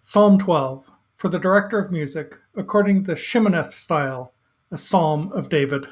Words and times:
Psalm 0.00 0.38
12 0.38 0.90
for 1.16 1.28
the 1.28 1.40
director 1.40 1.80
of 1.80 1.90
music, 1.90 2.38
according 2.56 3.02
to 3.02 3.10
the 3.10 3.16
Sheminith 3.16 3.72
style, 3.72 4.32
a 4.70 4.78
psalm 4.78 5.32
of 5.32 5.48
David. 5.48 5.88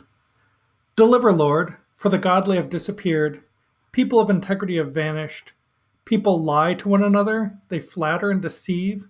Deliver, 0.94 1.32
Lord, 1.32 1.76
for 1.96 2.08
the 2.08 2.16
godly 2.16 2.56
have 2.56 2.68
disappeared, 2.68 3.42
people 3.90 4.20
of 4.20 4.30
integrity 4.30 4.76
have 4.76 4.94
vanished. 4.94 5.52
People 6.04 6.40
lie 6.40 6.74
to 6.74 6.88
one 6.88 7.02
another, 7.02 7.58
they 7.68 7.80
flatter 7.80 8.30
and 8.30 8.40
deceive. 8.40 9.06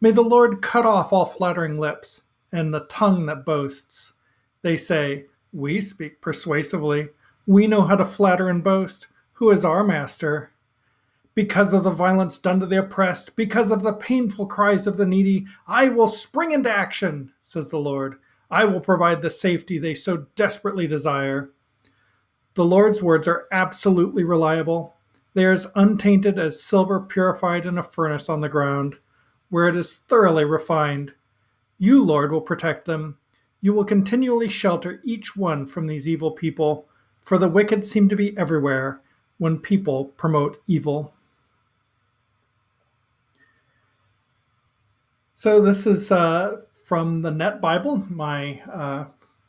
May 0.00 0.10
the 0.10 0.22
Lord 0.22 0.60
cut 0.60 0.84
off 0.84 1.12
all 1.12 1.26
flattering 1.26 1.78
lips 1.78 2.22
and 2.50 2.74
the 2.74 2.86
tongue 2.86 3.26
that 3.26 3.46
boasts. 3.46 4.14
They 4.62 4.76
say, 4.76 5.26
We 5.52 5.80
speak 5.80 6.20
persuasively. 6.20 7.10
We 7.46 7.68
know 7.68 7.82
how 7.82 7.94
to 7.94 8.04
flatter 8.04 8.48
and 8.48 8.64
boast. 8.64 9.06
Who 9.34 9.50
is 9.50 9.64
our 9.64 9.84
master? 9.84 10.53
Because 11.34 11.72
of 11.72 11.82
the 11.82 11.90
violence 11.90 12.38
done 12.38 12.60
to 12.60 12.66
the 12.66 12.78
oppressed, 12.78 13.34
because 13.34 13.70
of 13.70 13.82
the 13.82 13.92
painful 13.92 14.46
cries 14.46 14.86
of 14.86 14.96
the 14.96 15.06
needy, 15.06 15.46
I 15.66 15.88
will 15.88 16.06
spring 16.06 16.52
into 16.52 16.70
action, 16.70 17.32
says 17.42 17.70
the 17.70 17.78
Lord. 17.78 18.16
I 18.50 18.64
will 18.64 18.80
provide 18.80 19.20
the 19.20 19.30
safety 19.30 19.78
they 19.78 19.94
so 19.94 20.26
desperately 20.36 20.86
desire. 20.86 21.50
The 22.54 22.64
Lord's 22.64 23.02
words 23.02 23.26
are 23.26 23.48
absolutely 23.50 24.22
reliable. 24.22 24.94
They 25.34 25.44
are 25.44 25.52
as 25.52 25.66
untainted 25.74 26.38
as 26.38 26.62
silver 26.62 27.00
purified 27.00 27.66
in 27.66 27.78
a 27.78 27.82
furnace 27.82 28.28
on 28.28 28.40
the 28.40 28.48
ground, 28.48 28.94
where 29.48 29.66
it 29.66 29.74
is 29.74 29.92
thoroughly 29.96 30.44
refined. 30.44 31.14
You, 31.78 32.00
Lord, 32.00 32.30
will 32.30 32.40
protect 32.40 32.84
them. 32.84 33.18
You 33.60 33.72
will 33.72 33.84
continually 33.84 34.48
shelter 34.48 35.00
each 35.02 35.36
one 35.36 35.66
from 35.66 35.86
these 35.86 36.06
evil 36.06 36.30
people, 36.30 36.86
for 37.22 37.38
the 37.38 37.48
wicked 37.48 37.84
seem 37.84 38.08
to 38.08 38.14
be 38.14 38.38
everywhere 38.38 39.00
when 39.38 39.58
people 39.58 40.04
promote 40.04 40.62
evil. 40.68 41.13
So 45.36 45.60
this 45.60 45.84
is 45.84 46.12
uh, 46.12 46.62
from 46.84 47.22
the 47.22 47.30
Net 47.32 47.60
Bible, 47.60 48.06
my 48.08 48.62
uh, 48.72 49.06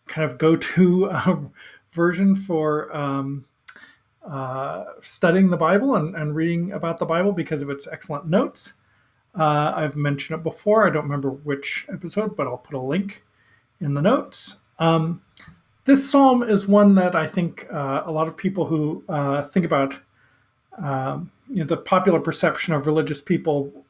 kind 0.07 0.25
of 0.29 0.39
go-to 0.39 1.11
uh, 1.11 1.37
version 1.91 2.35
for 2.35 2.93
um, 2.95 3.45
uh, 4.27 4.85
studying 4.99 5.51
the 5.51 5.57
Bible 5.57 5.95
and, 5.95 6.15
and, 6.15 6.35
reading 6.35 6.71
about 6.71 6.97
the 6.97 7.05
Bible 7.05 7.33
because 7.33 7.61
of 7.61 7.69
its 7.69 7.87
excellent 7.87 8.25
notes. 8.25 8.73
Uh, 9.37 9.73
I've 9.75 9.95
mentioned 9.95 10.39
it 10.39 10.43
before. 10.43 10.87
I 10.87 10.89
don't 10.89 11.03
remember 11.03 11.29
which 11.29 11.85
episode, 11.93 12.35
but 12.35 12.47
I'll 12.47 12.57
put 12.57 12.73
a 12.73 12.79
link 12.79 13.23
in 13.79 13.93
the 13.93 14.01
notes. 14.01 14.61
Um, 14.79 15.21
this 15.83 16.09
psalm 16.09 16.41
is 16.41 16.67
one 16.67 16.95
that 16.95 17.13
I 17.13 17.27
think 17.27 17.67
uh, 17.71 18.01
a 18.05 18.11
lot 18.11 18.27
of 18.27 18.35
people 18.35 18.65
who 18.65 19.03
think 19.51 19.67
about 19.67 19.99
um, 20.79 21.29
you 21.47 21.57
know, 21.57 21.65
the 21.65 21.77
popular 21.77 22.19
perception 22.19 22.73
of 22.73 22.87
religious 22.87 23.21
people 23.21 23.85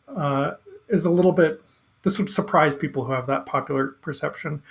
is 0.89 1.05
a 1.05 1.09
little 1.09 1.31
bit 1.31 1.61
this 2.05 2.19
would 2.19 2.29
surprise 2.29 2.75
people 2.75 3.03
who 3.03 3.11
have 3.11 3.25
that 3.25 3.47
popular 3.47 3.87
perception, 3.87 4.61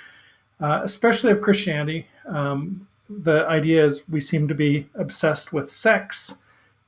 uh, 0.60 0.80
especially 0.84 1.32
of 1.32 1.42
Christianity. 1.42 2.06
Um, 2.26 2.86
the 3.10 3.44
idea 3.48 3.84
is 3.84 4.08
we 4.08 4.20
seem 4.20 4.46
to 4.46 4.54
be 4.54 4.88
obsessed 4.94 5.52
with 5.52 5.68
sex 5.68 6.36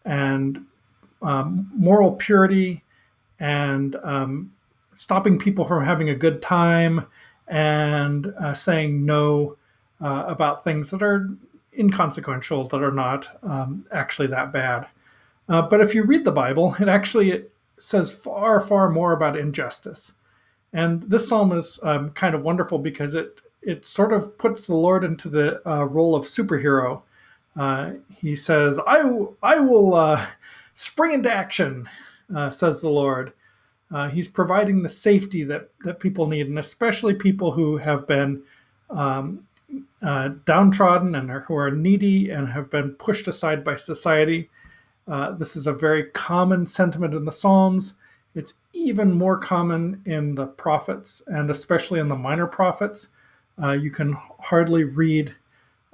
and 0.05 0.65
um, 1.21 1.69
moral 1.75 2.13
purity 2.13 2.85
and 3.41 3.97
um, 3.97 4.53
stopping 4.95 5.37
people 5.37 5.65
from 5.65 5.85
having 5.85 6.09
a 6.09 6.15
good 6.15 6.41
time 6.41 7.07
and 7.49 8.33
uh, 8.39 8.55
saying 8.55 9.05
no 9.05 9.57
uh, 10.01 10.27
about 10.29 10.63
things 10.63 10.91
that 10.91 11.03
are 11.03 11.29
inconsequential, 11.77 12.69
that 12.69 12.83
are 12.83 12.93
not 12.93 13.27
um, 13.43 13.85
actually 13.91 14.29
that 14.29 14.53
bad. 14.53 14.87
Uh, 15.49 15.63
but 15.63 15.81
if 15.81 15.93
you 15.93 16.05
read 16.05 16.25
the 16.25 16.31
Bible, 16.31 16.77
it 16.79 16.89
actually 16.89 17.47
says 17.79 18.13
far, 18.13 18.61
far 18.61 18.89
more 18.89 19.13
about 19.13 19.37
injustice. 19.37 20.13
And 20.77 21.03
this 21.05 21.27
psalm 21.27 21.53
is 21.53 21.81
um, 21.83 22.11
kind 22.11 22.35
of 22.35 22.43
wonderful 22.43 22.79
because 22.79 23.15
it 23.15 23.41
it 23.63 23.87
sort 23.87 24.13
of 24.13 24.37
puts 24.37 24.67
the 24.67 24.77
Lord 24.77 25.05
into 25.05 25.31
the 25.31 25.67
uh, 25.69 25.85
role 25.85 26.15
of 26.15 26.27
superhero. 26.27 27.01
Uh, 27.57 27.93
he 28.15 28.37
says, 28.37 28.79
"I 28.87 29.11
I 29.43 29.59
will 29.59 29.95
uh, 29.95 30.25
spring 30.75 31.13
into 31.13 31.33
action," 31.33 31.89
uh, 32.37 32.51
says 32.51 32.83
the 32.83 32.91
Lord. 32.91 33.33
Uh, 33.91 34.11
he's 34.11 34.29
providing 34.29 34.83
the 34.83 34.89
safety 34.91 35.45
that 35.45 35.71
that 35.83 35.99
people 35.99 36.27
need, 36.27 36.47
and 36.47 36.59
especially 36.59 37.15
people 37.15 37.53
who 37.53 37.79
have 37.79 38.07
been 38.07 38.43
um, 38.91 39.47
uh, 40.03 40.29
downtrodden 40.45 41.15
and 41.15 41.31
are, 41.31 41.41
who 41.41 41.57
are 41.57 41.71
needy 41.71 42.29
and 42.29 42.49
have 42.49 42.69
been 42.69 42.91
pushed 42.91 43.27
aside 43.29 43.65
by 43.65 43.77
society. 43.77 44.51
this 45.39 45.57
is 45.57 45.67
a 45.67 45.73
very 45.73 46.05
common 46.11 46.67
sentiment 46.67 47.15
in 47.15 47.25
the 47.25 47.33
Psalms. 47.33 47.95
It's 48.37 48.53
even 48.75 49.13
more 49.13 49.39
common 49.39 50.03
in 50.05 50.35
the 50.35 50.47
prophets 50.47 51.23
and 51.27 51.51
especially 51.51 51.99
in 51.99 52.09
the 52.09 52.17
minor 52.17 52.47
prophets. 52.47 53.09
Uh, 53.61 53.73
you 53.73 53.91
can 53.91 54.15
hardly 54.39 54.85
read 54.85 55.35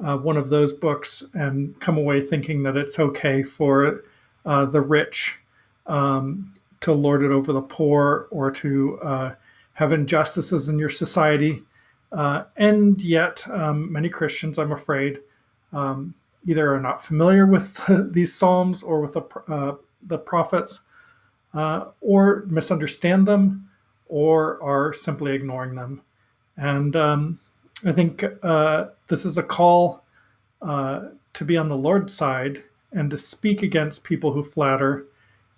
uh, 0.05 0.17
one 0.17 0.37
of 0.37 0.49
those 0.49 0.73
books 0.73 1.23
and 1.35 1.79
come 1.81 1.97
away 1.97 2.21
thinking 2.21 2.65
that 2.65 2.77
it's 2.77 2.99
okay 2.99 3.45
for 3.45 4.03
uh, 4.45 4.65
the 4.65 4.81
rich 4.81 5.41
um, 5.87 6.53
to 6.81 6.93
lord 6.93 7.23
it 7.23 7.31
over 7.31 7.53
the 7.53 7.63
poor 7.63 8.27
or 8.33 8.51
to 8.51 8.99
uh, 9.01 9.35
have 9.75 9.93
injustices 9.93 10.69
in 10.69 10.81
your 10.81 10.89
society. 10.89 11.63
Uh, 12.11 12.43
and 12.57 13.01
yet, 13.01 13.49
um, 13.51 13.91
many 13.91 14.09
Christians, 14.09 14.59
I'm 14.59 14.73
afraid, 14.73 15.21
um, 15.73 16.13
either 16.45 16.75
are 16.75 16.81
not 16.81 17.03
familiar 17.03 17.47
with 17.47 17.81
these 18.13 18.35
psalms 18.35 18.83
or 18.83 19.01
with 19.01 19.13
the, 19.13 19.23
uh, 19.49 19.77
the 20.09 20.19
prophets 20.19 20.81
uh, 21.55 21.87
or 22.01 22.45
misunderstand 22.49 23.27
them 23.27 23.69
or 24.07 24.63
are 24.63 24.93
simply 24.93 25.33
ignoring 25.33 25.75
them. 25.75 26.03
And 26.57 26.95
um, 26.97 27.41
I 27.85 27.93
think 27.93 28.25
uh, 28.43 28.87
this 29.09 29.25
is 29.25 29.39
a 29.39 29.43
call 29.43 30.05
uh, 30.61 31.09
to 31.33 31.45
be 31.45 31.57
on 31.57 31.69
the 31.69 31.77
Lord's 31.77 32.15
side 32.15 32.63
and 32.93 33.11
to 33.11 33.17
speak 33.17 33.63
against 33.63 34.05
people 34.05 34.33
who 34.33 34.45
flatter 34.45 35.07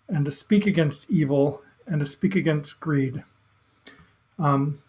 and 0.08 0.24
to 0.24 0.30
speak 0.30 0.66
against 0.66 1.10
evil 1.10 1.62
and 1.86 2.00
to 2.00 2.06
speak 2.06 2.36
against 2.36 2.80
greed. 2.80 3.22
Um, 4.38 4.82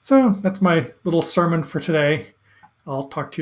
so 0.00 0.30
that's 0.40 0.60
my 0.60 0.90
little 1.04 1.22
sermon 1.22 1.62
for 1.62 1.80
today. 1.80 2.26
I'll 2.86 3.04
talk 3.04 3.30
to 3.32 3.32
you. 3.32 3.34